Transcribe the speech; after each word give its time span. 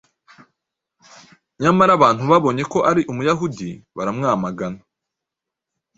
Nyamara 1.61 1.91
abantu 1.97 2.21
babonye 2.31 2.63
ko 2.71 2.79
ari 2.89 3.01
Umuyahudi 3.11 3.69
baramwamagana, 3.95 4.79